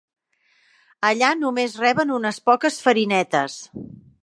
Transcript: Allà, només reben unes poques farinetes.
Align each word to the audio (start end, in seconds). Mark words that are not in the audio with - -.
Allà, 1.09 1.29
només 1.41 1.77
reben 1.83 2.15
unes 2.17 2.41
poques 2.49 2.83
farinetes. 2.87 3.63